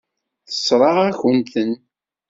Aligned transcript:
Tessṛeɣ-akent-ten. 0.47 1.71